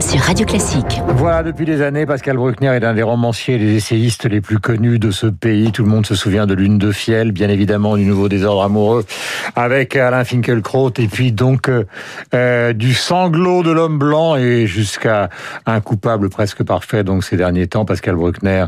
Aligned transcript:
sur 0.00 0.20
Radio 0.20 0.46
Classique. 0.46 1.00
Voilà, 1.16 1.42
depuis 1.42 1.66
des 1.66 1.82
années, 1.82 2.06
Pascal 2.06 2.36
Bruckner 2.36 2.68
est 2.68 2.84
un 2.84 2.94
des 2.94 3.02
romanciers 3.02 3.56
et 3.56 3.58
des 3.58 3.76
essayistes 3.76 4.24
les 4.24 4.40
plus 4.40 4.58
connus 4.58 4.98
de 4.98 5.10
ce 5.10 5.26
pays. 5.26 5.72
Tout 5.72 5.82
le 5.82 5.90
monde 5.90 6.06
se 6.06 6.14
souvient 6.14 6.46
de 6.46 6.54
Lune 6.54 6.78
de 6.78 6.90
Fiel, 6.90 7.32
bien 7.32 7.48
évidemment 7.48 7.96
du 7.96 8.04
Nouveau 8.04 8.28
Désordre 8.28 8.62
Amoureux, 8.62 9.04
avec 9.56 9.96
Alain 9.96 10.24
Finkielkraut, 10.24 10.92
et 10.98 11.06
puis 11.06 11.32
donc 11.32 11.68
euh, 11.68 11.84
euh, 12.34 12.72
du 12.72 12.94
sanglot 12.94 13.62
de 13.62 13.70
l'homme 13.70 13.98
blanc 13.98 14.36
et 14.36 14.66
jusqu'à 14.66 15.28
un 15.66 15.80
coupable 15.80 16.30
presque 16.30 16.62
parfait, 16.62 17.04
donc 17.04 17.22
ces 17.22 17.36
derniers 17.36 17.66
temps, 17.66 17.84
Pascal 17.84 18.14
Bruckner. 18.14 18.66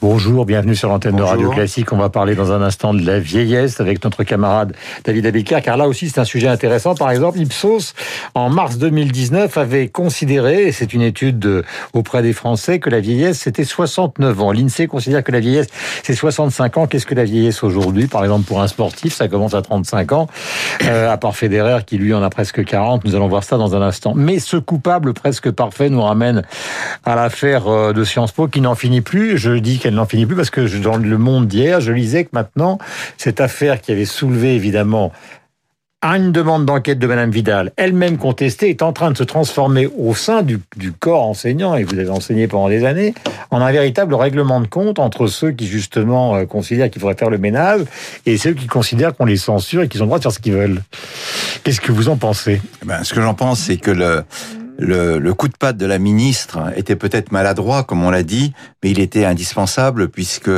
Bonjour, 0.00 0.46
bienvenue 0.46 0.76
sur 0.76 0.88
l'antenne 0.88 1.16
de 1.16 1.22
Radio 1.22 1.50
Classique. 1.50 1.92
On 1.92 1.98
va 1.98 2.08
parler 2.08 2.34
dans 2.34 2.52
un 2.52 2.62
instant 2.62 2.94
de 2.94 3.04
la 3.04 3.18
vieillesse 3.18 3.80
avec 3.80 4.02
notre 4.02 4.24
camarade 4.24 4.74
David 5.04 5.26
Abiker, 5.26 5.60
car 5.62 5.76
là 5.76 5.88
aussi 5.88 6.08
c'est 6.08 6.20
un 6.20 6.24
sujet 6.24 6.48
intéressant. 6.48 6.94
Par 6.94 7.10
exemple, 7.10 7.38
Ipsos, 7.38 7.94
en 8.34 8.48
mars 8.48 8.78
2019, 8.78 9.58
avait 9.58 9.88
considéré 9.88 10.69
c'est 10.72 10.92
une 10.92 11.02
étude 11.02 11.64
auprès 11.92 12.22
des 12.22 12.32
Français, 12.32 12.78
que 12.78 12.90
la 12.90 13.00
vieillesse, 13.00 13.40
c'était 13.40 13.64
69 13.64 14.40
ans. 14.40 14.52
L'INSEE 14.52 14.86
considère 14.86 15.22
que 15.24 15.32
la 15.32 15.40
vieillesse, 15.40 15.68
c'est 16.02 16.14
65 16.14 16.76
ans. 16.78 16.86
Qu'est-ce 16.86 17.06
que 17.06 17.14
la 17.14 17.24
vieillesse 17.24 17.62
aujourd'hui? 17.62 18.06
Par 18.06 18.22
exemple, 18.22 18.44
pour 18.44 18.60
un 18.60 18.68
sportif, 18.68 19.14
ça 19.14 19.28
commence 19.28 19.54
à 19.54 19.62
35 19.62 20.12
ans, 20.12 20.26
euh, 20.84 21.10
à 21.10 21.16
part 21.16 21.36
Federer, 21.36 21.84
qui 21.86 21.98
lui 21.98 22.14
en 22.14 22.22
a 22.22 22.30
presque 22.30 22.64
40. 22.64 23.04
Nous 23.04 23.14
allons 23.14 23.28
voir 23.28 23.44
ça 23.44 23.56
dans 23.56 23.74
un 23.74 23.82
instant. 23.82 24.12
Mais 24.14 24.38
ce 24.38 24.56
coupable 24.56 25.14
presque 25.14 25.50
parfait 25.50 25.88
nous 25.88 26.02
ramène 26.02 26.42
à 27.04 27.14
l'affaire 27.14 27.68
euh, 27.68 27.92
de 27.92 28.04
Sciences 28.04 28.32
Po 28.32 28.48
qui 28.48 28.60
n'en 28.60 28.74
finit 28.74 29.00
plus. 29.00 29.38
Je 29.38 29.52
dis 29.52 29.78
qu'elle 29.78 29.94
n'en 29.94 30.06
finit 30.06 30.26
plus 30.26 30.36
parce 30.36 30.50
que 30.50 30.60
dans 30.78 30.96
le 30.96 31.18
monde 31.18 31.46
d'hier, 31.46 31.80
je 31.80 31.92
lisais 31.92 32.24
que 32.24 32.30
maintenant, 32.32 32.78
cette 33.16 33.40
affaire 33.40 33.80
qui 33.80 33.92
avait 33.92 34.04
soulevé 34.04 34.54
évidemment 34.54 35.12
à 36.02 36.16
une 36.16 36.32
demande 36.32 36.64
d'enquête 36.64 36.98
de 36.98 37.06
Madame 37.06 37.30
Vidal, 37.30 37.72
elle-même 37.76 38.16
contestée, 38.16 38.70
est 38.70 38.82
en 38.82 38.92
train 38.92 39.10
de 39.10 39.18
se 39.18 39.22
transformer 39.22 39.86
au 39.98 40.14
sein 40.14 40.42
du, 40.42 40.58
corps 40.98 41.26
enseignant, 41.26 41.76
et 41.76 41.84
vous 41.84 41.98
avez 41.98 42.08
enseigné 42.08 42.48
pendant 42.48 42.70
des 42.70 42.86
années, 42.86 43.14
en 43.50 43.60
un 43.60 43.70
véritable 43.70 44.14
règlement 44.14 44.60
de 44.62 44.66
compte 44.66 44.98
entre 44.98 45.26
ceux 45.26 45.50
qui 45.50 45.66
justement 45.66 46.36
euh, 46.36 46.46
considèrent 46.46 46.90
qu'il 46.90 47.02
faudrait 47.02 47.16
faire 47.16 47.28
le 47.28 47.38
ménage 47.38 47.82
et 48.24 48.38
ceux 48.38 48.54
qui 48.54 48.66
considèrent 48.66 49.14
qu'on 49.14 49.26
les 49.26 49.36
censure 49.36 49.82
et 49.82 49.88
qu'ils 49.88 50.02
ont 50.02 50.06
le 50.06 50.08
droit 50.08 50.18
de 50.18 50.22
faire 50.22 50.32
ce 50.32 50.38
qu'ils 50.38 50.54
veulent. 50.54 50.82
Qu'est-ce 51.64 51.82
que 51.82 51.92
vous 51.92 52.08
en 52.08 52.16
pensez? 52.16 52.62
Eh 52.82 52.86
ben, 52.86 53.04
Ce 53.04 53.12
que 53.12 53.20
j'en 53.20 53.34
pense, 53.34 53.60
c'est 53.60 53.76
que 53.76 53.90
le, 53.90 54.24
le, 54.80 55.32
coup 55.34 55.48
de 55.48 55.56
patte 55.56 55.76
de 55.76 55.86
la 55.86 55.98
ministre 55.98 56.58
était 56.74 56.96
peut-être 56.96 57.32
maladroit, 57.32 57.84
comme 57.84 58.02
on 58.02 58.10
l'a 58.10 58.22
dit, 58.22 58.52
mais 58.82 58.90
il 58.90 59.00
était 59.00 59.24
indispensable 59.24 60.08
puisque 60.08 60.50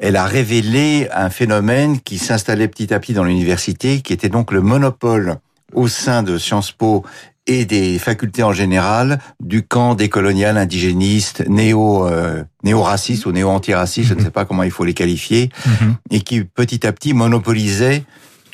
elle 0.00 0.16
a 0.16 0.24
révélé 0.24 1.08
un 1.14 1.30
phénomène 1.30 2.00
qui 2.00 2.18
s'installait 2.18 2.68
petit 2.68 2.92
à 2.92 3.00
petit 3.00 3.12
dans 3.12 3.24
l'université, 3.24 4.00
qui 4.00 4.12
était 4.12 4.28
donc 4.28 4.52
le 4.52 4.60
monopole 4.60 5.36
au 5.72 5.88
sein 5.88 6.22
de 6.22 6.38
Sciences 6.38 6.72
Po 6.72 7.04
et 7.46 7.64
des 7.66 7.98
facultés 7.98 8.42
en 8.42 8.52
général 8.52 9.18
du 9.40 9.62
camp 9.62 9.94
des 9.94 10.08
coloniales 10.08 10.56
indigénistes, 10.56 11.46
néo 11.48 12.06
euh, 12.08 12.42
néo-racistes 12.62 13.26
ou 13.26 13.32
néo-antiracistes, 13.32 14.08
je 14.08 14.14
ne 14.14 14.22
sais 14.22 14.30
pas 14.30 14.46
comment 14.46 14.62
il 14.62 14.70
faut 14.70 14.84
les 14.84 14.94
qualifier, 14.94 15.50
mhm. 15.66 15.96
et 16.10 16.20
qui 16.20 16.42
petit 16.44 16.86
à 16.86 16.92
petit 16.92 17.12
monopolisait 17.12 18.04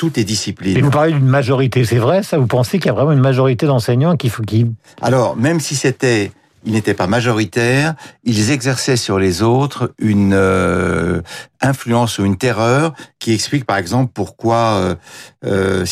toutes 0.01 0.17
les 0.17 0.25
disciplines. 0.25 0.79
Et 0.79 0.81
vous 0.81 0.89
parlez 0.89 1.13
d'une 1.13 1.29
majorité, 1.29 1.85
c'est 1.85 1.99
vrai 1.99 2.23
ça 2.23 2.39
Vous 2.39 2.47
pensez 2.47 2.79
qu'il 2.79 2.87
y 2.87 2.89
a 2.89 2.95
vraiment 2.95 3.13
une 3.13 3.21
majorité 3.21 3.67
d'enseignants 3.67 4.17
qui 4.17 4.31
faut 4.31 4.43
qui 4.43 4.65
Alors, 5.03 5.37
même 5.37 5.61
si 5.61 5.77
c'était 5.77 6.33
ils 6.65 6.73
n'étaient 6.73 6.95
pas 6.95 7.07
majoritaires, 7.07 7.95
ils 8.25 8.51
exerçaient 8.51 8.97
sur 8.97 9.19
les 9.19 9.43
autres 9.43 9.93
une 9.99 10.33
euh, 10.33 11.21
influence 11.61 12.19
ou 12.19 12.25
une 12.25 12.39
terreur 12.39 12.95
qui 13.19 13.33
explique 13.33 13.67
par 13.67 13.77
exemple 13.77 14.13
pourquoi 14.15 14.57
euh, 14.57 14.95
euh, 15.45 15.85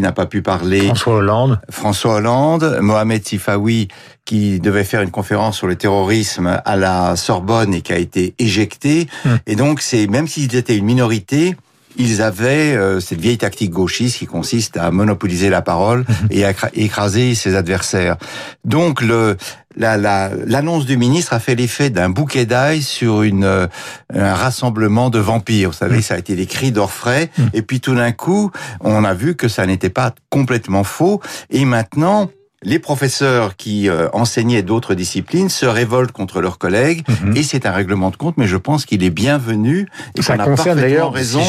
n'a 0.00 0.12
pas 0.12 0.26
pu 0.26 0.40
parler. 0.40 0.86
François 0.86 1.16
Hollande. 1.16 1.60
François 1.70 2.14
Hollande, 2.14 2.78
Mohamed 2.80 3.26
Sifawi 3.26 3.88
qui 4.24 4.58
devait 4.58 4.84
faire 4.84 5.02
une 5.02 5.10
conférence 5.10 5.58
sur 5.58 5.66
le 5.66 5.76
terrorisme 5.76 6.60
à 6.64 6.76
la 6.76 7.16
Sorbonne 7.16 7.74
et 7.74 7.82
qui 7.82 7.92
a 7.92 7.98
été 7.98 8.34
éjecté. 8.38 9.06
Hum. 9.26 9.38
Et 9.46 9.56
donc 9.56 9.82
c'est 9.82 10.06
même 10.06 10.28
s'ils 10.28 10.54
étaient 10.56 10.76
une 10.76 10.86
minorité, 10.86 11.56
ils 11.96 12.22
avaient 12.22 12.74
euh, 12.74 13.00
cette 13.00 13.20
vieille 13.20 13.38
tactique 13.38 13.70
gauchiste 13.70 14.18
qui 14.18 14.26
consiste 14.26 14.76
à 14.76 14.90
monopoliser 14.90 15.50
la 15.50 15.62
parole 15.62 16.00
mhm. 16.00 16.28
et 16.30 16.44
à 16.44 16.52
écraser 16.74 17.34
ses 17.34 17.54
adversaires. 17.54 18.16
Donc 18.64 19.00
le 19.00 19.36
l'annonce 19.74 20.84
du 20.84 20.98
ministre 20.98 21.32
a 21.32 21.38
fait 21.38 21.54
l'effet 21.54 21.88
d'un 21.88 22.10
bouquet 22.10 22.44
d'ail 22.44 22.82
sur 22.82 23.22
une 23.22 23.44
euh, 23.44 23.66
un 24.12 24.34
rassemblement 24.34 25.08
de 25.08 25.18
vampires. 25.18 25.70
Vous 25.70 25.76
savez, 25.76 25.96
mhm. 25.96 26.02
ça 26.02 26.14
a 26.14 26.18
été 26.18 26.36
des 26.36 26.46
cris 26.46 26.72
d'orfraie. 26.72 27.30
Mhm. 27.38 27.50
Et 27.54 27.62
puis 27.62 27.80
tout 27.80 27.94
d'un 27.94 28.12
coup, 28.12 28.50
on 28.80 29.04
a 29.04 29.14
vu 29.14 29.34
que 29.34 29.48
ça 29.48 29.66
n'était 29.66 29.90
pas 29.90 30.14
complètement 30.30 30.84
faux. 30.84 31.20
Et 31.50 31.64
maintenant, 31.64 32.30
les 32.62 32.78
professeurs 32.78 33.56
qui 33.56 33.88
euh, 33.88 34.08
enseignaient 34.12 34.62
d'autres 34.62 34.94
disciplines 34.94 35.48
se 35.48 35.66
révoltent 35.66 36.12
contre 36.12 36.40
leurs 36.40 36.58
collègues 36.58 37.02
mhm. 37.08 37.36
et 37.36 37.42
c'est 37.42 37.66
un 37.66 37.72
règlement 37.72 38.10
de 38.10 38.16
compte, 38.16 38.36
mais 38.36 38.46
je 38.46 38.56
pense 38.56 38.86
qu'il 38.86 39.02
est 39.02 39.10
bienvenu 39.10 39.88
et 40.16 40.22
qu'on 40.22 40.32
a 40.34 40.44
parfaitement 40.44 41.10
raison 41.10 41.42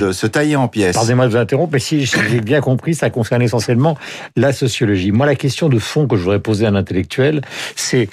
de, 0.00 0.12
se 0.12 0.26
tailler 0.26 0.56
en 0.56 0.68
pièces. 0.68 0.94
Pardonnez-moi 0.94 1.26
de 1.26 1.30
vous 1.32 1.36
interrompre, 1.36 1.72
mais 1.72 1.78
si 1.78 2.04
j'ai 2.04 2.40
bien 2.40 2.60
compris, 2.60 2.94
ça 2.94 3.10
concerne 3.10 3.42
essentiellement 3.42 3.96
la 4.36 4.52
sociologie. 4.52 5.12
Moi, 5.12 5.26
la 5.26 5.34
question 5.34 5.68
de 5.68 5.78
fond 5.78 6.06
que 6.06 6.16
je 6.16 6.22
voudrais 6.22 6.40
poser 6.40 6.66
à 6.66 6.70
un 6.70 6.74
intellectuel, 6.74 7.42
c'est 7.76 8.08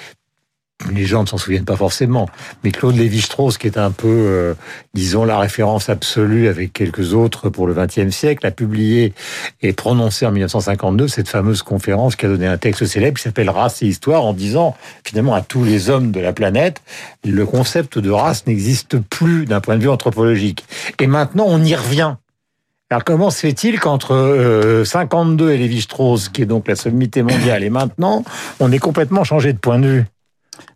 les 0.90 1.06
gens 1.06 1.24
ne 1.24 1.28
s'en 1.28 1.38
souviennent 1.38 1.66
pas 1.66 1.76
forcément, 1.76 2.28
mais 2.64 2.72
Claude 2.72 2.96
Lévi-Strauss, 2.96 3.58
qui 3.58 3.68
est 3.68 3.78
un 3.78 3.92
peu, 3.92 4.08
euh, 4.08 4.54
disons, 4.94 5.26
la 5.26 5.40
référence 5.40 5.90
absolue 5.90 6.48
avec 6.48 6.74
quelques 6.74 7.14
autres 7.14 7.50
pour 7.50 7.68
le 7.68 7.74
XXe 7.74 8.10
siècle, 8.16 8.46
a 8.46 8.52
publié 8.52 9.14
et 9.62 9.74
prononcé 9.74 10.26
en 10.26 10.32
1952 10.32 11.08
cette 11.08 11.30
fameuse 11.30 11.62
conférence 11.62 12.16
qui 12.16 12.26
a 12.26 12.30
donné 12.30 12.48
un 12.48 12.58
texte 12.58 12.86
célèbre 12.86 13.18
qui 13.18 13.24
s'appelle 13.24 13.50
Race 13.50 13.82
et 13.82 13.88
Histoire, 13.88 14.24
en 14.24 14.34
disant 14.34 14.76
finalement 15.04 15.34
à 15.34 15.42
tous 15.42 15.64
les 15.64 15.90
hommes 15.90 16.12
de 16.12 16.20
la 16.20 16.34
planète, 16.34 16.82
le 17.24 17.46
concept 17.46 18.00
de 18.00 18.10
race 18.10 18.48
n'existe 18.48 19.00
plus 19.00 19.46
d'un 19.46 19.62
point 19.62 19.78
de 19.78 19.82
vue 19.82 19.90
anthropologique. 19.90 20.66
Et 21.00 21.08
maintenant, 21.08 21.46
on 21.48 21.64
y 21.64 21.76
revient. 21.76 22.16
Alors 22.90 23.06
comment 23.06 23.30
se 23.30 23.40
fait-il 23.40 23.80
qu'entre 23.80 24.84
52 24.86 25.46
euh, 25.46 25.54
et 25.54 25.58
Lévi-Strauss, 25.58 26.28
qui 26.28 26.42
est 26.42 26.46
donc 26.46 26.68
la 26.68 26.76
sommité 26.76 27.24
mondiale, 27.24 27.64
et 27.64 27.70
maintenant, 27.70 28.24
on 28.60 28.70
est 28.72 28.80
complètement 28.80 29.24
changé 29.24 29.54
de 29.54 29.58
point 29.58 29.80
de 29.80 29.88
vue? 29.88 30.06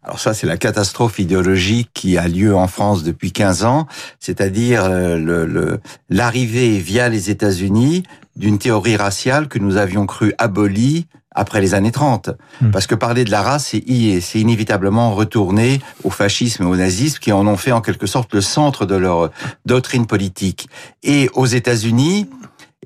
Alors 0.04 0.20
ça, 0.20 0.34
c'est 0.34 0.48
la 0.48 0.58
catastrophe 0.58 1.20
idéologique 1.20 1.90
qui 1.94 2.18
a 2.18 2.28
lieu 2.28 2.56
en 2.56 2.68
France 2.68 3.04
depuis 3.04 3.32
15 3.32 3.64
ans, 3.64 3.88
c'est-à-dire 4.20 4.84
euh, 4.86 5.78
l'arrivée 6.10 6.78
via 6.78 7.10
les 7.10 7.32
États-Unis 7.32 8.04
d'une 8.36 8.60
théorie 8.60 8.98
raciale 8.98 9.48
que 9.48 9.60
nous 9.60 9.78
avions 9.78 10.06
cru 10.06 10.34
abolie 10.38 11.08
après 11.32 11.60
les 11.60 11.74
années 11.74 11.92
30. 11.92 12.30
Hmm. 12.62 12.72
Parce 12.72 12.88
que 12.88 12.96
parler 12.96 13.24
de 13.24 13.32
la 13.32 13.42
race, 13.42 13.74
c'est 13.74 14.40
inévitablement 14.40 15.14
retourner 15.14 15.82
au 16.04 16.10
fascisme 16.10 16.64
et 16.64 16.66
au 16.66 16.76
nazisme 16.76 17.20
qui 17.20 17.32
en 17.32 17.46
ont 17.48 17.58
fait 17.58 17.72
en 17.72 17.82
quelque 17.82 18.08
sorte 18.08 18.34
le 18.34 18.42
centre 18.42 18.86
de 18.86 18.96
leur 18.96 19.32
doctrine 19.66 20.06
politique. 20.06 20.70
Et 21.04 21.30
aux 21.34 21.46
États-Unis, 21.46 22.30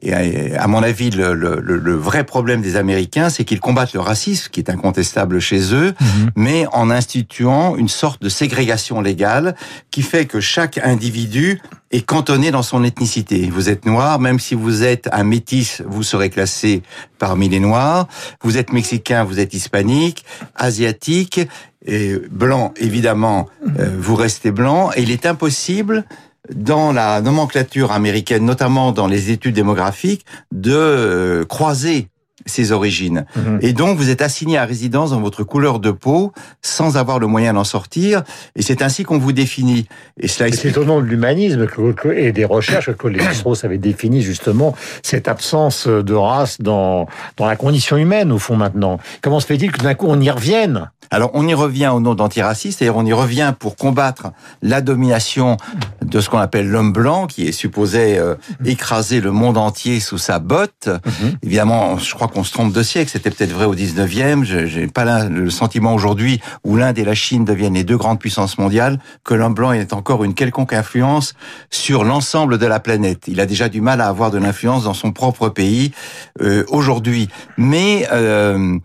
et 0.01 0.55
à 0.55 0.67
mon 0.67 0.81
avis, 0.83 1.09
le, 1.09 1.33
le, 1.33 1.59
le 1.59 1.95
vrai 1.95 2.23
problème 2.23 2.61
des 2.61 2.75
Américains, 2.75 3.29
c'est 3.29 3.43
qu'ils 3.45 3.59
combattent 3.59 3.93
le 3.93 3.99
racisme, 3.99 4.49
qui 4.51 4.59
est 4.59 4.69
incontestable 4.69 5.39
chez 5.39 5.73
eux, 5.73 5.93
mhm. 5.99 6.31
mais 6.35 6.65
en 6.71 6.89
instituant 6.89 7.75
une 7.75 7.89
sorte 7.89 8.21
de 8.21 8.29
ségrégation 8.29 9.01
légale 9.01 9.55
qui 9.91 10.01
fait 10.01 10.25
que 10.25 10.39
chaque 10.39 10.77
individu 10.77 11.61
est 11.91 12.05
cantonné 12.05 12.51
dans 12.51 12.61
son 12.61 12.83
ethnicité. 12.83 13.49
Vous 13.51 13.69
êtes 13.69 13.85
noir, 13.85 14.19
même 14.19 14.39
si 14.39 14.55
vous 14.55 14.83
êtes 14.83 15.09
un 15.11 15.23
métis, 15.23 15.81
vous 15.85 16.03
serez 16.03 16.29
classé 16.29 16.83
parmi 17.17 17.49
les 17.49 17.59
noirs. 17.59 18.07
Vous 18.43 18.57
êtes 18.57 18.71
mexicain, 18.71 19.23
vous 19.23 19.39
êtes 19.39 19.53
hispanique, 19.53 20.23
asiatique, 20.55 21.41
et 21.85 22.15
blanc, 22.29 22.73
évidemment, 22.77 23.47
euh, 23.79 23.95
vous 23.97 24.15
restez 24.15 24.51
blanc. 24.51 24.91
Et 24.95 25.01
il 25.01 25.11
est 25.11 25.25
impossible 25.25 26.05
dans 26.53 26.91
la 26.91 27.21
nomenclature 27.21 27.91
américaine, 27.91 28.45
notamment 28.45 28.91
dans 28.91 29.07
les 29.07 29.31
études 29.31 29.55
démographiques, 29.55 30.25
de 30.51 30.73
euh, 30.73 31.45
croiser 31.45 32.07
ses 32.49 32.71
origines. 32.73 33.25
Mhm. 33.35 33.59
Et 33.61 33.73
donc, 33.73 33.97
vous 33.97 34.09
êtes 34.09 34.21
assigné 34.21 34.57
à 34.57 34.65
résidence 34.65 35.11
dans 35.11 35.21
votre 35.21 35.43
couleur 35.43 35.79
de 35.79 35.91
peau 35.91 36.33
sans 36.61 36.97
avoir 36.97 37.19
le 37.19 37.27
moyen 37.27 37.53
d'en 37.53 37.63
sortir. 37.63 38.23
Et 38.55 38.61
c'est 38.61 38.81
ainsi 38.81 39.03
qu'on 39.03 39.17
vous 39.17 39.31
définit. 39.31 39.87
Et 40.19 40.27
cela 40.27 40.51
C'est 40.51 40.77
au 40.77 40.83
nom 40.83 40.99
de 40.99 41.05
l'humanisme 41.05 41.67
et 42.15 42.31
des 42.31 42.45
recherches 42.45 42.91
que 42.93 43.07
les 43.07 43.21
Strauss 43.33 43.63
avait 43.63 43.77
défini 43.77 44.21
justement 44.21 44.75
cette 45.03 45.27
absence 45.27 45.87
de 45.87 46.13
race 46.13 46.59
dans, 46.59 47.07
dans 47.37 47.45
la 47.45 47.55
condition 47.55 47.97
humaine, 47.97 48.31
au 48.31 48.39
fond, 48.39 48.57
maintenant. 48.57 48.99
Comment 49.21 49.39
se 49.39 49.45
fait-il 49.45 49.71
que 49.71 49.81
d'un 49.81 49.93
coup, 49.93 50.07
on 50.09 50.19
y 50.19 50.29
revienne? 50.29 50.89
Alors 51.11 51.31
on 51.33 51.47
y 51.47 51.53
revient 51.53 51.87
au 51.87 51.99
nom 51.99 52.13
d'antiraciste, 52.13 52.79
c'est-à-dire 52.79 52.97
on 52.97 53.05
y 53.05 53.13
revient 53.13 53.53
pour 53.57 53.75
combattre 53.75 54.31
la 54.61 54.81
domination 54.81 55.57
de 56.03 56.21
ce 56.21 56.29
qu'on 56.29 56.37
appelle 56.37 56.69
l'homme 56.69 56.93
blanc, 56.93 57.25
qui 57.25 57.47
est 57.47 57.51
supposé 57.51 58.19
euh, 58.19 58.35
écraser 58.63 59.19
le 59.19 59.31
monde 59.31 59.57
entier 59.57 59.99
sous 59.99 60.19
sa 60.19 60.39
botte. 60.39 60.87
Mhm. 60.87 61.37
Évidemment, 61.43 61.97
je 61.97 62.13
crois 62.13 62.27
qu'on 62.27 62.38
se 62.43 62.51
trompe 62.51 62.73
de 62.73 62.83
siècle, 62.83 63.09
c'était 63.11 63.29
peut-être 63.29 63.51
vrai 63.51 63.65
au 63.65 63.75
19e, 63.75 64.43
je- 64.43 64.65
j'ai 64.65 64.87
pas 64.87 65.25
le 65.27 65.49
sentiment 65.49 65.93
aujourd'hui 65.93 66.39
où 66.63 66.75
l'Inde 66.77 66.97
et 66.97 67.03
la 67.05 67.15
Chine 67.15 67.45
deviennent 67.45 67.73
les 67.75 67.83
deux 67.83 67.97
grandes 67.97 68.19
puissances 68.19 68.57
mondiales, 68.57 68.99
que 69.23 69.33
l'homme 69.33 69.53
blanc 69.53 69.71
ait 69.71 69.93
encore 69.93 70.23
une 70.23 70.33
quelconque 70.33 70.73
influence 70.73 71.33
sur 71.69 72.03
l'ensemble 72.03 72.57
de 72.57 72.65
la 72.65 72.79
planète. 72.79 73.23
Il 73.27 73.39
a 73.39 73.45
déjà 73.45 73.69
du 73.69 73.81
mal 73.81 74.01
à 74.01 74.07
avoir 74.07 74.31
de 74.31 74.37
l'influence 74.37 74.83
dans 74.83 74.93
son 74.93 75.11
propre 75.11 75.49
pays 75.49 75.91
euh, 76.41 76.63
aujourd'hui. 76.69 77.29
Mais 77.57 78.07
euh, 78.11 78.77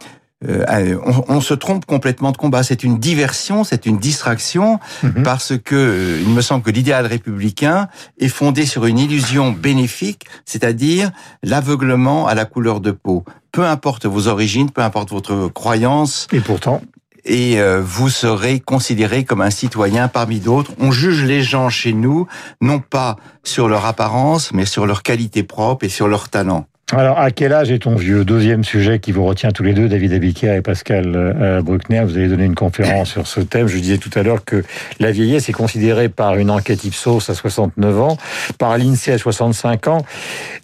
euh, 0.48 0.96
on, 1.06 1.24
on 1.36 1.40
se 1.40 1.54
trompe 1.54 1.84
complètement 1.86 2.32
de 2.32 2.36
combat. 2.36 2.62
C'est 2.62 2.84
une 2.84 2.98
diversion, 2.98 3.64
c'est 3.64 3.86
une 3.86 3.98
distraction, 3.98 4.78
Mhm. 5.02 5.22
parce 5.22 5.52
que 5.62 5.74
euh, 5.74 6.20
il 6.22 6.28
me 6.30 6.40
semble 6.42 6.62
que 6.62 6.70
l'idéal 6.70 7.06
républicain 7.06 7.88
est 8.18 8.28
fondé 8.28 8.66
sur 8.66 8.86
une 8.86 8.98
illusion 8.98 9.52
bénéfique, 9.52 10.24
c'est-à-dire 10.44 11.10
l'aveuglement 11.42 12.26
à 12.26 12.34
la 12.34 12.44
couleur 12.44 12.80
de 12.80 12.90
peau. 12.90 13.24
Peu 13.52 13.64
importe 13.64 14.06
vos 14.06 14.26
origines, 14.28 14.70
peu 14.70 14.82
importe 14.82 15.10
votre 15.10 15.48
croyance, 15.48 16.26
Et 16.32 16.40
pourtant, 16.40 16.82
et 17.24 17.60
euh, 17.60 17.80
vous 17.82 18.10
serez 18.10 18.60
considéré 18.60 19.24
comme 19.24 19.40
un 19.40 19.50
citoyen 19.50 20.08
parmi 20.08 20.40
d'autres. 20.40 20.72
On 20.78 20.90
juge 20.92 21.22
les 21.24 21.42
gens 21.42 21.70
chez 21.70 21.92
nous, 21.92 22.26
non 22.60 22.80
pas 22.80 23.16
sur 23.44 23.68
leur 23.68 23.86
apparence, 23.86 24.52
mais 24.52 24.66
sur 24.66 24.84
leur 24.86 25.02
qualité 25.02 25.42
propre 25.42 25.84
et 25.84 25.88
sur 25.88 26.08
leur 26.08 26.28
talent. 26.28 26.66
Alors 26.92 27.18
à 27.18 27.30
quel 27.30 27.54
âge 27.54 27.70
est-on 27.70 27.94
vieux? 27.94 28.26
Deuxième 28.26 28.62
sujet 28.62 28.98
qui 28.98 29.10
vous 29.10 29.24
retient 29.24 29.50
tous 29.50 29.62
les 29.62 29.72
deux, 29.72 29.88
David 29.88 30.12
Abiker 30.12 30.52
et 30.52 30.60
Pascal 30.60 31.12
euh, 31.16 31.62
Bruckner. 31.62 32.02
Vous 32.04 32.18
avez 32.18 32.28
donné 32.28 32.44
une 32.44 32.54
conférence 32.54 33.10
sur 33.10 33.26
ce 33.26 33.40
thème. 33.40 33.68
Je 33.68 33.78
disais 33.78 33.96
tout 33.96 34.10
à 34.14 34.22
l'heure 34.22 34.44
que 34.44 34.62
la 35.00 35.10
vieillesse 35.10 35.48
est 35.48 35.54
considérée 35.54 36.10
par 36.10 36.36
une 36.36 36.50
enquête 36.50 36.84
Ipsos 36.84 37.30
à 37.30 37.34
69 37.34 38.00
ans, 38.00 38.18
par 38.58 38.76
l'INSEE 38.76 39.12
à 39.12 39.18
65 39.18 39.88
ans, 39.88 40.04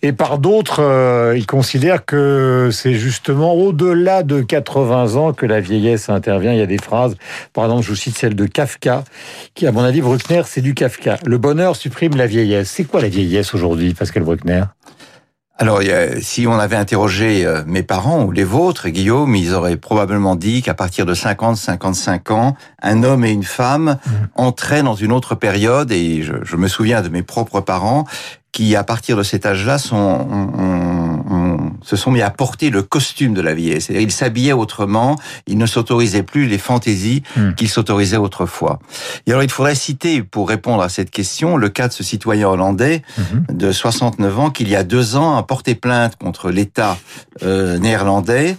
et 0.02 0.12
par 0.12 0.38
d'autres, 0.38 0.82
euh, 0.82 1.34
ils 1.38 1.46
considèrent 1.46 2.04
que 2.04 2.68
c'est 2.70 2.94
justement 2.94 3.54
au-delà 3.54 4.22
de 4.22 4.42
80 4.42 5.16
ans 5.16 5.32
que 5.32 5.46
la 5.46 5.60
vieillesse 5.60 6.10
intervient. 6.10 6.52
Il 6.52 6.58
y 6.58 6.62
a 6.62 6.66
des 6.66 6.78
phrases, 6.78 7.16
par 7.54 7.64
exemple, 7.64 7.84
je 7.84 7.88
vous 7.88 7.96
cite 7.96 8.18
celle 8.18 8.34
de 8.34 8.44
Kafka, 8.44 9.04
qui, 9.54 9.66
à 9.66 9.72
mon 9.72 9.82
avis, 9.82 10.02
Bruckner, 10.02 10.42
c'est 10.44 10.60
du 10.60 10.74
Kafka. 10.74 11.18
Le 11.24 11.38
bonheur 11.38 11.76
supprime 11.76 12.14
la 12.14 12.26
vieillesse. 12.26 12.70
C'est 12.70 12.84
quoi 12.84 13.00
la 13.00 13.08
vieillesse 13.08 13.54
aujourd'hui, 13.54 13.94
Pascal 13.94 14.22
Bruckner? 14.24 14.64
Alors, 15.62 15.80
si 16.22 16.46
on 16.46 16.58
avait 16.58 16.76
interrogé 16.76 17.44
euh, 17.44 17.62
mes 17.66 17.82
parents 17.82 18.22
ou 18.24 18.32
les 18.32 18.44
vôtres, 18.44 18.88
Guillaume, 18.88 19.36
ils 19.36 19.52
auraient 19.52 19.76
probablement 19.76 20.34
dit 20.34 20.62
qu'à 20.62 20.72
partir 20.72 21.04
de 21.04 21.12
50, 21.12 21.54
55 21.58 22.30
ans, 22.30 22.56
un 22.82 23.02
homme 23.02 23.26
et 23.26 23.30
une 23.30 23.42
femme 23.44 23.98
entraient 24.36 24.82
dans 24.82 24.94
une 24.94 25.12
autre 25.12 25.34
période. 25.34 25.92
Et 25.92 26.22
je, 26.22 26.32
je 26.44 26.56
me 26.56 26.66
souviens 26.66 27.02
de 27.02 27.10
mes 27.10 27.22
propres 27.22 27.60
parents 27.60 28.06
qui, 28.52 28.74
à 28.74 28.84
partir 28.84 29.18
de 29.18 29.22
cet 29.22 29.44
âge-là, 29.44 29.76
sont, 29.76 29.96
on- 29.96 30.32
on- 30.32 30.50
on- 30.58 30.89
se 31.84 31.96
sont 31.96 32.10
mis 32.10 32.22
à 32.22 32.30
porter 32.30 32.70
le 32.70 32.82
costume 32.82 33.34
de 33.34 33.40
la 33.40 33.54
vieillesse. 33.54 33.86
C'est-à-dire, 33.86 34.06
ils 34.08 34.12
s'habillaient 34.12 34.52
autrement, 34.52 35.16
ils 35.46 35.58
ne 35.58 35.66
s'autorisaient 35.66 36.22
plus 36.22 36.46
les 36.46 36.58
fantaisies 36.58 37.22
Mm. 37.36 37.54
qu'ils 37.54 37.68
s'autorisaient 37.68 38.16
autrefois. 38.16 38.78
Et 39.26 39.30
alors, 39.30 39.42
il 39.42 39.50
faudrait 39.50 39.74
citer, 39.74 40.22
pour 40.22 40.48
répondre 40.48 40.82
à 40.82 40.88
cette 40.88 41.10
question, 41.10 41.56
le 41.56 41.68
cas 41.68 41.88
de 41.88 41.92
ce 41.92 42.02
citoyen 42.02 42.48
hollandais 42.48 43.02
Mhm. 43.18 43.56
de 43.56 43.72
69 43.72 44.38
ans 44.38 44.50
qui, 44.50 44.62
il 44.64 44.68
y 44.70 44.76
a 44.76 44.84
deux 44.84 45.16
ans, 45.16 45.36
a 45.36 45.42
porté 45.42 45.74
plainte 45.74 46.16
contre 46.16 46.50
l'État 46.50 46.98
euh, 47.42 47.78
néerlandais 47.78 48.56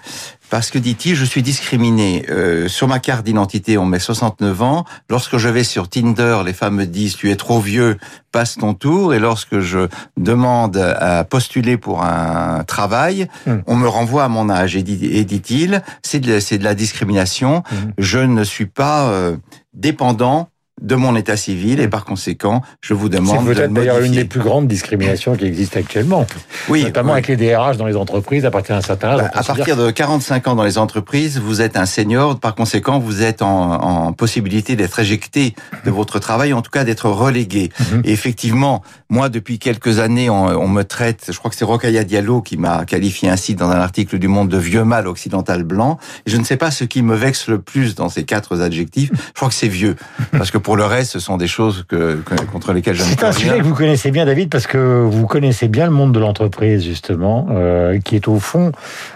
parce 0.51 0.69
que, 0.69 0.77
dit-il, 0.77 1.15
je 1.15 1.23
suis 1.25 1.41
discriminé. 1.41 2.25
Euh, 2.29 2.67
sur 2.67 2.87
ma 2.87 2.99
carte 2.99 3.25
d'identité, 3.25 3.77
on 3.77 3.85
met 3.85 3.99
69 3.99 4.61
ans. 4.61 4.85
Lorsque 5.09 5.37
je 5.37 5.47
vais 5.49 5.63
sur 5.63 5.87
Tinder, 5.89 6.41
les 6.45 6.51
femmes 6.53 6.75
me 6.75 6.85
disent, 6.85 7.15
tu 7.15 7.31
es 7.31 7.35
trop 7.37 7.59
vieux, 7.61 7.97
passe 8.33 8.57
ton 8.57 8.73
tour. 8.73 9.13
Et 9.13 9.19
lorsque 9.19 9.61
je 9.61 9.87
demande 10.17 10.75
à 10.77 11.23
postuler 11.23 11.77
pour 11.77 12.03
un 12.03 12.63
travail, 12.65 13.27
Mm. 13.47 13.59
on 13.65 13.75
me 13.77 13.87
renvoie 13.87 14.25
à 14.25 14.27
mon 14.27 14.49
âge. 14.49 14.75
Et, 14.75 14.83
dit- 14.83 15.05
et 15.05 15.23
dit-il, 15.23 15.81
c'est 16.03 16.19
de, 16.19 16.63
la 16.63 16.75
discrimination. 16.75 17.63
Mhm. 17.71 17.93
Je 17.97 18.19
ne 18.19 18.43
suis 18.43 18.65
pas 18.67 19.07
euh, 19.09 19.37
dépendant 19.73 20.49
de 20.81 20.95
mon 20.95 21.15
état 21.15 21.37
civil 21.37 21.79
et 21.79 21.87
par 21.87 22.05
conséquent, 22.05 22.61
je 22.81 22.93
vous 22.93 23.07
C'est 23.09 23.17
demande 23.17 23.45
de 23.45 23.49
le 23.49 23.55
peut-être 23.55 23.73
d'ailleurs 23.73 23.99
une 23.99 24.13
des 24.13 24.25
plus 24.25 24.39
grandes 24.39 24.67
discriminations 24.67 25.35
qui 25.35 25.45
existent 25.45 25.79
actuellement, 25.79 26.25
Oui, 26.69 26.83
notamment 26.83 27.13
oui. 27.13 27.19
avec 27.19 27.27
les 27.27 27.37
DRH 27.37 27.77
dans 27.77 27.85
les 27.85 27.95
entreprises 27.95 28.45
à 28.45 28.51
partir 28.51 28.75
d'un 28.75 28.81
certain 28.81 29.09
âge. 29.09 29.17
Bah, 29.21 29.29
à 29.33 29.43
partir 29.43 29.77
de 29.77 29.91
45 29.91 30.47
ans 30.47 30.55
dans 30.55 30.63
les 30.63 30.77
entreprises, 30.77 31.39
vous 31.39 31.61
êtes 31.61 31.77
un 31.77 31.85
senior. 31.85 32.39
Par 32.39 32.55
conséquent, 32.55 32.99
vous 32.99 33.21
êtes 33.21 33.41
en, 33.41 33.73
en 34.07 34.13
possibilité 34.13 34.75
d'être 34.75 34.99
éjecté 34.99 35.55
de 35.85 35.91
votre 35.91 36.19
travail, 36.19 36.53
en 36.53 36.61
tout 36.61 36.71
cas 36.71 36.83
d'être 36.83 37.09
relégué. 37.09 37.69
Mhm. 37.91 38.01
Et 38.05 38.11
effectivement, 38.11 38.81
moi, 39.09 39.29
depuis 39.29 39.59
quelques 39.59 39.99
années, 39.99 40.29
on, 40.29 40.45
on 40.47 40.67
me 40.67 40.83
traite, 40.83 41.25
je 41.29 41.37
crois 41.37 41.51
que 41.51 41.57
c'est 41.57 41.65
Rokhaya 41.65 42.03
Diallo 42.03 42.41
qui 42.41 42.57
m'a 42.57 42.85
qualifié 42.85 43.29
ainsi 43.29 43.55
dans 43.55 43.69
un 43.69 43.79
article 43.79 44.17
du 44.17 44.27
Monde 44.27 44.49
de 44.49 44.57
vieux 44.57 44.83
mâle 44.83 45.07
occidental 45.07 45.63
blanc. 45.63 45.97
Et 46.25 46.31
je 46.31 46.37
ne 46.37 46.43
sais 46.43 46.57
pas 46.57 46.71
ce 46.71 46.83
qui 46.85 47.01
me 47.03 47.15
vexe 47.15 47.47
le 47.47 47.59
plus 47.61 47.95
dans 47.95 48.09
ces 48.09 48.23
quatre 48.23 48.59
adjectifs. 48.61 49.11
Je 49.13 49.33
crois 49.35 49.49
que 49.49 49.53
c'est 49.55 49.67
vieux. 49.67 49.95
Parce 50.31 50.49
que 50.51 50.57
pour 50.57 50.70
le 50.75 50.85
reste, 50.85 51.11
ce 51.11 51.19
sont 51.19 51.37
des 51.37 51.47
choses 51.47 51.85
que, 51.87 52.15
que- 52.25 52.35
contre 52.51 52.73
lesquelles 52.73 52.95
je 52.95 53.03
ne 53.03 53.07
C'est 53.09 53.23
un 53.23 53.31
sujet 53.31 53.51
rien. 53.51 53.61
que 53.61 53.67
vous 53.67 53.75
connaissez 53.75 54.11
bien, 54.11 54.25
David, 54.25 54.49
parce 54.49 54.67
que 54.67 55.03
vous 55.09 55.27
connaissez 55.27 55.67
bien 55.67 55.85
le 55.85 55.91
monde 55.91 56.11
de 56.13 56.19
l'entreprise, 56.19 56.83
justement, 56.83 57.47
euh, 57.51 57.99
qui 57.99 58.15
est 58.15 58.27
au 58.27 58.39
fond 58.39 58.71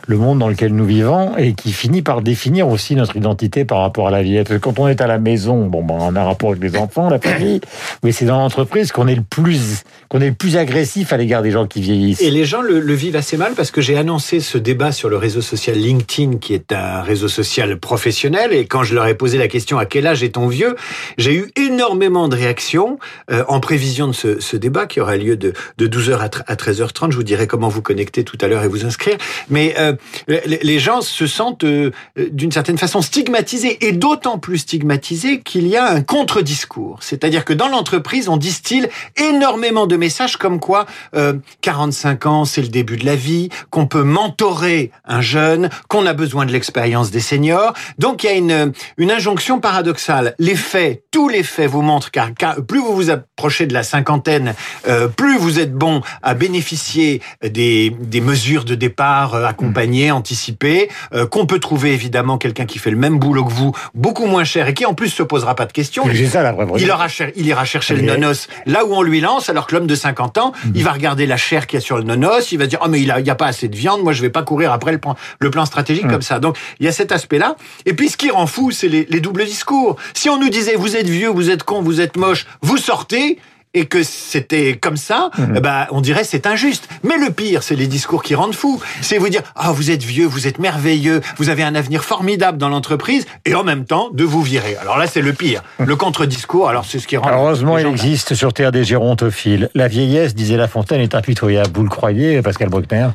le 0.08 0.18
monde 0.18 0.40
dans 0.40 0.50
lequel 0.50 0.74
nous 0.74 0.86
vivons 0.86 1.36
et 1.38 1.54
qui 1.54 1.72
finit 1.72 2.02
par 2.02 2.22
définir 2.22 2.68
aussi 2.68 2.96
notre 2.96 3.16
identité 3.16 3.66
par 3.66 3.80
rapport 3.80 4.08
à 4.08 4.12
la 4.12 4.22
vie. 4.24 4.38
Parce 4.38 4.50
que 4.50 4.56
quand 4.58 4.80
on 4.80 4.88
est 4.88 5.02
à 5.02 5.08
la 5.08 5.18
maison, 5.20 5.66
bon, 5.68 5.84
ben, 5.84 5.96
on 6.00 6.16
a 6.16 6.22
un 6.22 6.26
rapport 6.26 6.52
avec 6.52 6.64
les 6.64 6.78
enfants, 6.78 7.10
la 7.10 7.20
famille, 7.20 7.62
mais 8.04 8.12
c'est 8.12 8.26
dans 8.26 8.38
l'entreprise 8.40 8.92
qu'on 8.92 9.08
est 9.08 9.16
le 9.16 9.24
plus, 9.24 9.84
qu'on 10.10 10.22
est 10.22 10.30
le 10.30 10.36
plus 10.36 10.58
agressif 10.58 11.14
à 11.14 11.18
l'égard 11.18 11.42
des 11.42 11.52
gens 11.52 11.66
qui 11.68 11.82
vieillissent. 11.82 12.22
Et 12.22 12.32
les 12.32 12.46
gens 12.46 12.62
le, 12.62 12.80
le 12.80 12.94
vivent 12.94 13.16
assez 13.16 13.38
mal 13.38 13.54
parce 13.56 13.72
que 13.72 13.82
j'ai 13.82 13.98
annoncé 13.98 14.40
ce 14.40 14.58
débat 14.58 14.92
sur 14.92 15.10
le 15.10 15.18
réseau 15.18 15.42
social 15.42 15.76
LinkedIn, 15.78 16.38
qui 16.38 16.54
est 16.54 16.72
un 16.72 17.02
réseau 17.02 17.28
social 17.28 17.78
professionnel. 17.80 18.54
Et 18.54 18.66
quand 18.66 18.84
je 18.84 18.94
leur 18.96 19.08
ai 19.08 19.16
posé 19.16 19.38
la 19.38 19.48
question 19.48 19.78
à 19.78 19.86
quel 19.86 20.08
âge 20.08 20.24
est-on 20.24 20.48
vieux, 20.48 20.76
j'ai 21.18 21.36
eu 21.36 21.45
énormément 21.56 22.28
de 22.28 22.36
réactions 22.36 23.00
euh, 23.32 23.44
en 23.48 23.60
prévision 23.60 24.08
de 24.08 24.14
ce, 24.14 24.40
ce 24.40 24.58
débat 24.58 24.86
qui 24.86 25.00
aura 25.00 25.18
lieu 25.18 25.38
de, 25.38 25.54
de 25.78 25.88
12h 25.88 26.18
à, 26.18 26.52
à 26.52 26.56
13h30. 26.56 27.12
Je 27.12 27.16
vous 27.18 27.24
dirai 27.24 27.48
comment 27.48 27.70
vous 27.70 27.82
connecter 27.82 28.24
tout 28.24 28.38
à 28.42 28.48
l'heure 28.48 28.64
et 28.64 28.68
vous 28.68 28.86
inscrire. 28.86 29.18
Mais 29.50 29.76
euh, 29.78 29.94
les, 30.28 30.80
gens 30.80 31.02
se 31.02 31.28
sentent 31.28 31.64
euh, 31.64 31.92
euh, 32.18 32.28
d'une 32.32 32.52
certaine 32.52 32.78
façon 32.78 33.02
stigmatisés 33.02 33.86
et 33.88 33.92
d'autant 33.92 34.38
plus 34.40 34.60
stigmatisés 34.60 35.42
qu'il 35.42 35.68
y 35.68 35.78
a 35.78 35.90
un 35.90 36.02
contre-discours. 36.02 37.00
C'est-à-dire 37.02 37.46
que 37.46 37.54
dans 37.54 37.68
l'entreprise, 37.68 38.30
on 38.30 38.38
distille 38.38 38.88
énormément 39.18 39.88
de 39.88 39.96
messages 39.96 40.38
comme 40.38 40.60
quoi 40.60 40.86
euh, 41.16 41.34
45 41.62 42.26
ans, 42.26 42.46
c'est 42.46 42.62
le 42.62 42.68
début 42.68 42.98
de 42.98 43.06
la 43.06 43.16
vie, 43.16 43.50
qu'on 43.70 43.88
peut 43.88 44.04
mentorer 44.04 44.92
un 45.06 45.22
jeune, 45.22 45.70
qu'on 45.88 46.06
a 46.06 46.14
besoin 46.14 46.46
de 46.46 46.52
l'expérience 46.52 47.12
des 47.12 47.20
seniors. 47.20 47.74
Donc 47.98 48.24
il 48.24 48.28
y 48.28 48.30
a 48.30 48.34
une, 48.34 48.74
une 48.98 49.12
injonction 49.12 49.60
paradoxale. 49.60 50.36
Les 50.40 50.56
faits, 50.56 51.04
tous 51.26 51.30
les 51.30 51.42
faits 51.42 51.68
vous 51.72 51.82
montrent 51.82 52.12
car, 52.12 52.30
car 52.38 52.58
plus 52.68 52.78
vous 52.80 52.94
vous 52.96 53.10
approchez 53.10 53.66
de 53.66 53.74
la 53.74 53.82
cinquantaine, 53.82 54.54
euh, 54.88 55.08
plus 55.08 55.40
vous 55.40 55.58
êtes 55.60 55.74
bon 55.74 56.02
à 56.22 56.36
bénéficier 56.36 57.20
des, 57.44 57.90
des 58.00 58.22
mesures 58.22 58.64
de 58.64 58.76
départ 58.76 59.34
euh, 59.34 59.44
accompagnées, 59.46 60.12
anticipées, 60.12 60.88
euh, 61.16 61.26
qu'on 61.26 61.48
peut 61.48 61.58
trouver 61.58 61.94
évidemment 61.94 62.38
quelqu'un 62.38 62.68
qui 62.68 62.78
fait 62.78 62.92
le 62.92 62.98
même 62.98 63.18
boulot 63.18 63.44
que 63.44 63.52
vous, 63.52 63.72
beaucoup 63.96 64.28
moins 64.28 64.44
cher 64.44 64.68
et 64.68 64.76
qui 64.76 64.86
en 64.86 64.94
plus 64.94 65.10
se 65.10 65.24
posera 65.24 65.56
pas 65.56 65.66
de 65.66 65.72
questions. 65.74 66.04
Ça 66.30 66.44
la 66.44 66.52
vraie 66.52 66.68
Il, 66.78 66.92
aura 66.92 67.08
cher- 67.08 67.32
il 67.36 67.48
ira 67.48 67.66
chercher 67.66 67.96
le 67.96 68.04
Mais- 68.04 68.16
nonos 68.18 68.48
là 68.68 68.86
où 68.86 68.94
on 68.94 69.02
lui 69.02 69.20
lance, 69.20 69.50
alors 69.50 69.66
que 69.66 69.74
l'homme 69.74 69.88
de 69.88 69.96
50 69.96 70.38
ans, 70.38 70.52
Mhm. 70.64 70.74
il 70.76 70.84
va 70.84 70.92
regarder 70.92 71.26
la 71.26 71.38
chair 71.38 71.66
qu'il 71.66 71.80
y 71.80 71.82
a 71.82 71.86
sur 71.86 71.98
le 71.98 72.04
nonos, 72.04 72.52
il 72.52 72.60
va 72.60 72.66
se 72.66 72.70
dire, 72.70 72.80
oh 72.84 72.88
mais 72.88 73.00
il 73.00 73.06
n'y 73.06 73.12
a, 73.12 73.20
il 73.20 73.26
y 73.26 73.32
a 73.32 73.36
pas 73.36 73.48
assez 73.48 73.68
de 73.68 73.76
viande, 73.76 74.04
moi 74.04 74.14
je 74.14 74.22
vais 74.22 74.30
pas 74.30 74.44
courir 74.44 74.72
après 74.72 74.92
le 74.92 75.00
plan, 75.00 75.16
le 75.40 75.50
plan 75.50 75.66
stratégique 75.66 76.06
Mhm. 76.06 76.12
comme 76.12 76.22
ça. 76.22 76.38
Donc 76.40 76.56
il 76.80 76.86
y 76.86 76.90
a 76.90 76.92
cet 76.92 77.12
aspect-là. 77.12 77.56
Et 77.88 77.94
puis 77.96 78.10
ce 78.10 78.18
qui 78.18 78.30
rend 78.30 78.46
fou, 78.46 78.70
c'est 78.70 78.90
les, 78.90 79.08
les 79.10 79.22
doubles 79.22 79.44
discours. 79.46 79.96
Si 80.14 80.30
on 80.30 80.38
nous 80.40 80.50
disait, 80.50 80.76
vous 80.76 80.96
êtes 80.96 81.08
vieux, 81.16 81.30
vous 81.30 81.50
êtes 81.50 81.64
con, 81.64 81.82
vous 81.82 82.02
êtes 82.02 82.18
moche, 82.18 82.46
vous 82.62 82.78
sortez, 82.78 83.40
et 83.78 83.88
que 83.88 84.04
c'était 84.04 84.78
comme 84.78 84.96
ça, 84.96 85.32
Mhm. 85.38 85.54
eh 85.58 85.60
ben, 85.60 85.86
on 85.92 86.00
dirait 86.00 86.24
c'est 86.24 86.48
injuste. 86.48 86.88
Mais 87.04 87.18
le 87.18 87.30
pire, 87.30 87.62
c'est 87.62 87.76
les 87.76 87.88
discours 87.88 88.24
qui 88.24 88.34
rendent 88.34 88.56
fou. 88.56 88.82
C'est 89.02 89.18
vous 89.18 89.28
dire, 89.28 89.42
ah, 89.54 89.74
vous 89.74 89.92
êtes 89.92 90.02
vieux, 90.02 90.26
vous 90.26 90.48
êtes 90.48 90.60
merveilleux, 90.60 91.20
vous 91.36 91.50
avez 91.50 91.62
un 91.64 91.76
avenir 91.76 92.06
formidable 92.06 92.58
dans 92.58 92.70
l'entreprise, 92.70 93.26
et 93.44 93.54
en 93.54 93.66
même 93.66 93.84
temps, 93.84 94.12
de 94.14 94.24
vous 94.24 94.42
virer. 94.42 94.78
Alors 94.78 94.98
là, 94.98 95.08
c'est 95.08 95.22
le 95.22 95.34
pire. 95.34 95.62
Le 95.80 95.96
contre-discours, 95.98 96.70
alors 96.70 96.86
c'est 96.86 97.00
ce 97.00 97.08
qui 97.08 97.18
rend... 97.18 97.30
Heureusement, 97.30 97.76
les 97.76 97.84
il 97.84 97.88
existe 97.90 98.34
sur 98.34 98.54
Terre 98.54 98.72
des 98.72 98.86
gérontophiles. 98.86 99.70
La 99.76 99.90
vieillesse, 99.90 100.36
disait 100.36 100.56
La 100.56 100.70
Fontaine, 100.70 101.02
est 101.02 101.14
impitoyable. 101.14 101.72
Vous 101.74 101.84
le 101.84 101.90
croyez, 101.90 102.42
Pascal 102.42 102.70
Bruckner? 102.70 103.10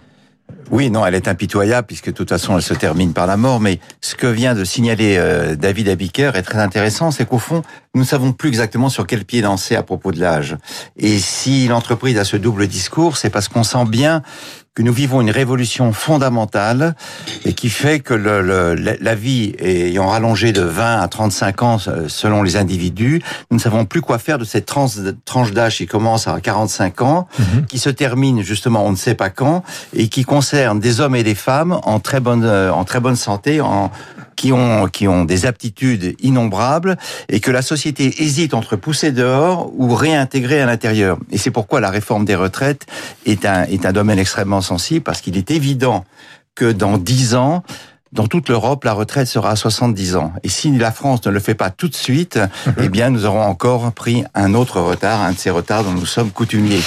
Oui, 0.70 0.88
non, 0.88 1.04
elle 1.04 1.16
est 1.16 1.26
impitoyable 1.26 1.88
puisque 1.88 2.06
de 2.06 2.12
toute 2.12 2.28
façon 2.28 2.56
elle 2.56 2.62
se 2.62 2.74
termine 2.74 3.12
par 3.12 3.26
la 3.26 3.36
mort. 3.36 3.58
Mais 3.58 3.80
ce 4.00 4.14
que 4.14 4.28
vient 4.28 4.54
de 4.54 4.62
signaler 4.62 5.16
euh, 5.18 5.56
David 5.56 5.88
Abiker 5.88 6.30
est 6.34 6.42
très 6.42 6.58
intéressant, 6.58 7.10
c'est 7.10 7.26
qu'au 7.26 7.38
fond, 7.38 7.62
nous 7.94 8.02
ne 8.02 8.06
savons 8.06 8.32
plus 8.32 8.50
exactement 8.50 8.88
sur 8.88 9.04
quel 9.04 9.24
pied 9.24 9.42
danser 9.42 9.74
à 9.74 9.82
propos 9.82 10.12
de 10.12 10.20
l'âge. 10.20 10.56
Et 10.96 11.18
si 11.18 11.66
l'entreprise 11.66 12.18
a 12.18 12.24
ce 12.24 12.36
double 12.36 12.68
discours, 12.68 13.16
c'est 13.16 13.30
parce 13.30 13.48
qu'on 13.48 13.64
sent 13.64 13.84
bien 13.86 14.22
que 14.80 14.84
nous 14.86 14.94
vivons 14.94 15.20
une 15.20 15.30
révolution 15.30 15.92
fondamentale 15.92 16.94
et 17.44 17.52
qui 17.52 17.68
fait 17.68 18.00
que 18.00 18.14
le, 18.14 18.40
le, 18.40 18.96
la 18.98 19.14
vie 19.14 19.54
ayant 19.58 20.08
rallongé 20.08 20.52
de 20.52 20.62
20 20.62 21.00
à 21.00 21.06
35 21.06 21.62
ans 21.62 21.76
selon 22.08 22.42
les 22.42 22.56
individus, 22.56 23.20
nous 23.50 23.58
ne 23.58 23.60
savons 23.60 23.84
plus 23.84 24.00
quoi 24.00 24.18
faire 24.18 24.38
de 24.38 24.44
cette 24.44 24.64
tranche, 24.64 24.92
tranche 25.26 25.52
d'âge 25.52 25.76
qui 25.76 25.86
commence 25.86 26.28
à 26.28 26.40
45 26.40 27.02
ans, 27.02 27.28
mhm. 27.38 27.66
qui 27.66 27.78
se 27.78 27.90
termine 27.90 28.40
justement 28.40 28.82
on 28.86 28.92
ne 28.92 28.96
sait 28.96 29.14
pas 29.14 29.28
quand 29.28 29.64
et 29.94 30.08
qui 30.08 30.24
concerne 30.24 30.80
des 30.80 31.02
hommes 31.02 31.14
et 31.14 31.24
des 31.24 31.34
femmes 31.34 31.78
en 31.82 32.00
très 32.00 32.20
bonne 32.20 32.46
en 32.46 32.84
très 32.84 33.00
bonne 33.00 33.16
santé, 33.16 33.60
en 33.60 33.90
qui 34.40 34.52
ont 34.54 34.86
qui 34.86 35.06
ont 35.06 35.26
des 35.26 35.44
aptitudes 35.44 36.16
innombrables 36.20 36.96
et 37.28 37.40
que 37.40 37.50
la 37.50 37.60
société 37.60 38.22
hésite 38.22 38.54
entre 38.54 38.74
pousser 38.74 39.12
dehors 39.12 39.70
ou 39.76 39.94
réintégrer 39.94 40.62
à 40.62 40.66
l'intérieur. 40.66 41.18
Et 41.30 41.36
c'est 41.36 41.50
pourquoi 41.50 41.78
la 41.80 41.90
réforme 41.90 42.24
des 42.24 42.36
retraites 42.36 42.86
est 43.26 43.44
un 43.44 43.64
est 43.64 43.84
un 43.84 43.92
domaine 43.92 44.18
extrêmement 44.18 44.62
sensible 44.62 45.02
parce 45.02 45.20
qu'il 45.20 45.36
est 45.36 45.50
évident 45.50 46.06
que 46.54 46.72
dans 46.72 46.96
dix 46.96 47.34
ans, 47.34 47.62
dans 48.12 48.26
toute 48.28 48.48
l'Europe, 48.48 48.84
la 48.84 48.94
retraite 48.94 49.28
sera 49.28 49.50
à 49.50 49.56
70 49.56 50.16
ans. 50.16 50.32
Et 50.42 50.48
si 50.48 50.70
la 50.72 50.90
France 50.90 51.24
ne 51.26 51.30
le 51.30 51.38
fait 51.38 51.54
pas 51.54 51.68
tout 51.68 51.88
de 51.88 51.94
suite, 51.94 52.36
mhm. 52.38 52.74
eh 52.84 52.88
bien, 52.88 53.10
nous 53.10 53.26
aurons 53.26 53.42
encore 53.42 53.92
pris 53.92 54.24
un 54.34 54.54
autre 54.54 54.80
retard, 54.80 55.20
un 55.20 55.32
de 55.32 55.38
ces 55.38 55.50
retards 55.50 55.84
dont 55.84 55.92
nous 55.92 56.06
sommes 56.06 56.30
coutumiers. 56.30 56.80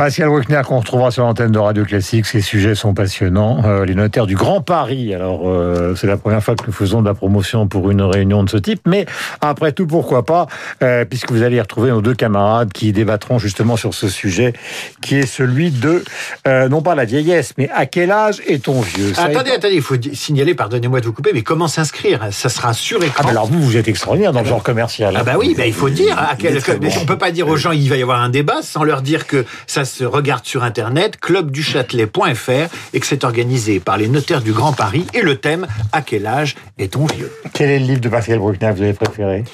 Pascal 0.00 0.30
Bruckner 0.30 0.62
qu'on 0.66 0.78
retrouvera 0.78 1.10
sur 1.10 1.24
l'antenne 1.24 1.52
de 1.52 1.58
Radio 1.58 1.84
Classique. 1.84 2.24
Ces 2.24 2.40
sujets 2.40 2.74
sont 2.74 2.94
passionnants. 2.94 3.60
Euh, 3.66 3.84
les 3.84 3.94
notaires 3.94 4.24
du 4.24 4.34
Grand 4.34 4.62
Paris. 4.62 5.14
Alors, 5.14 5.42
euh, 5.44 5.94
c'est 5.94 6.06
la 6.06 6.16
première 6.16 6.42
fois 6.42 6.54
que 6.54 6.64
nous 6.66 6.72
faisons 6.72 7.02
de 7.02 7.06
la 7.06 7.12
promotion 7.12 7.68
pour 7.68 7.90
une 7.90 8.00
réunion 8.00 8.42
de 8.42 8.48
ce 8.48 8.56
type. 8.56 8.80
Mais 8.86 9.04
après 9.42 9.72
tout, 9.72 9.86
pourquoi 9.86 10.24
pas, 10.24 10.46
euh, 10.82 11.04
puisque 11.04 11.30
vous 11.30 11.42
allez 11.42 11.60
retrouver 11.60 11.90
nos 11.90 12.00
deux 12.00 12.14
camarades 12.14 12.72
qui 12.72 12.92
débattront 12.92 13.38
justement 13.38 13.76
sur 13.76 13.92
ce 13.92 14.08
sujet, 14.08 14.54
qui 15.02 15.16
est 15.16 15.26
celui 15.26 15.70
de, 15.70 16.02
non 16.46 16.80
pas 16.80 16.94
la 16.94 17.04
vieillesse, 17.04 17.52
mais 17.58 17.68
à 17.68 17.84
quel 17.84 18.10
âge 18.10 18.40
est-on 18.48 18.80
vieux? 18.80 19.12
Attendez, 19.18 19.50
attendez, 19.50 19.74
il 19.74 19.82
faut 19.82 19.96
signaler, 20.14 20.54
pardonnez-moi 20.54 21.02
de 21.02 21.04
vous 21.04 21.12
couper, 21.12 21.32
mais 21.34 21.42
comment 21.42 21.68
s'inscrire? 21.68 22.28
Ça 22.30 22.48
sera 22.48 22.72
sur 22.72 23.04
écran. 23.04 23.16
Ah 23.18 23.22
ben 23.24 23.30
alors 23.32 23.48
vous, 23.48 23.60
vous 23.60 23.76
êtes 23.76 23.88
extraordinaire 23.88 24.32
dans 24.32 24.40
le 24.40 24.48
genre 24.48 24.62
commercial. 24.62 25.14
Ah 25.14 25.24
bah 25.24 25.34
oui, 25.38 25.54
bah 25.54 25.66
il 25.66 25.74
faut 25.74 25.90
dire. 25.90 26.18
À 26.18 26.36
quel... 26.38 26.58
On 27.02 27.04
peut 27.04 27.18
pas 27.18 27.32
dire 27.32 27.48
aux 27.48 27.56
gens 27.58 27.72
il 27.72 27.90
va 27.90 27.98
y 27.98 28.02
avoir 28.02 28.22
un 28.22 28.30
débat 28.30 28.62
sans 28.62 28.82
leur 28.82 29.02
dire 29.02 29.26
que 29.26 29.44
ça 29.66 29.84
se 29.90 30.04
regarde 30.04 30.44
sur 30.44 30.64
Internet, 30.64 31.18
clubduchâtelet.fr, 31.20 32.74
et 32.92 33.00
que 33.00 33.06
c'est 33.06 33.24
organisé 33.24 33.80
par 33.80 33.96
les 33.96 34.08
notaires 34.08 34.42
du 34.42 34.52
Grand 34.52 34.72
Paris. 34.72 35.06
Et 35.14 35.22
le 35.22 35.36
thème, 35.36 35.66
à 35.92 36.02
quel 36.02 36.26
âge 36.26 36.56
est-on 36.78 37.06
vieux? 37.06 37.32
Quel 37.52 37.70
est 37.70 37.78
le 37.78 37.86
livre 37.86 38.00
de 38.00 38.08
Pascal 38.08 38.38
Bruckner 38.38 38.70
que 38.70 38.76
vous 38.76 38.82
avez 38.82 38.92
préféré? 38.92 39.44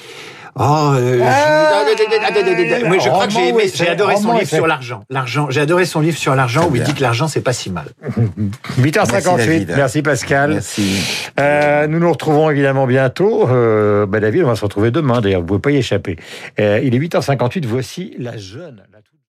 Oh, 0.59 0.93
euh, 0.95 1.19
je 2.99 3.09
crois 3.09 3.27
que 3.27 3.33
j'ai 3.33 3.49
aimé, 3.49 3.65
j'ai 3.71 3.89
adoré 3.89 4.15
son 4.15 4.33
livre 4.33 4.47
sur 4.47 4.65
l'argent. 4.65 5.03
L'argent, 5.09 5.51
j'ai 5.51 5.61
adoré 5.61 5.85
son 5.85 5.99
livre 5.99 6.17
sur 6.17 6.33
l'argent 6.33 6.67
où 6.67 6.75
il 6.75 6.81
dit 6.81 6.95
que 6.95 7.01
l'argent 7.01 7.27
c'est 7.27 7.41
pas 7.41 7.53
si 7.53 7.69
mal. 7.69 7.85
8h58. 8.79 9.67
Merci, 9.75 10.01
Pascal. 10.01 10.53
Merci. 10.53 11.29
Euh, 11.39 11.85
nous 11.85 11.99
nous 11.99 12.11
retrouvons 12.11 12.49
évidemment 12.49 12.87
bientôt. 12.87 13.47
Euh, 13.47 14.07
bah, 14.07 14.19
David, 14.19 14.45
on 14.45 14.47
va 14.47 14.55
se 14.55 14.65
retrouver 14.65 14.89
demain. 14.89 15.21
D'ailleurs, 15.21 15.41
vous 15.41 15.47
pouvez 15.47 15.59
pas 15.59 15.71
y 15.71 15.77
échapper. 15.77 16.17
Euh, 16.59 16.79
il 16.83 16.95
est 16.95 16.99
8h58. 16.99 17.65
Voici 17.67 18.15
la 18.17 18.37
jeune. 18.37 18.81